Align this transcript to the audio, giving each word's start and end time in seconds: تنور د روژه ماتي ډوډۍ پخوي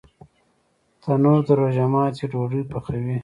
تنور 1.01 1.39
د 1.47 1.49
روژه 1.59 1.85
ماتي 1.93 2.25
ډوډۍ 2.31 2.61
پخوي 2.71 3.15